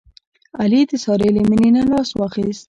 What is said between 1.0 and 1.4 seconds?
سارې